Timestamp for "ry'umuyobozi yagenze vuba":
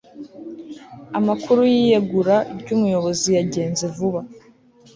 2.59-4.21